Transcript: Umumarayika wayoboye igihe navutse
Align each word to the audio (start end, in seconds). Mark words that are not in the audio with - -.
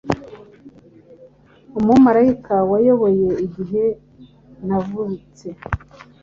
Umumarayika 1.79 2.55
wayoboye 2.71 3.27
igihe 3.45 3.83
navutse 4.67 5.47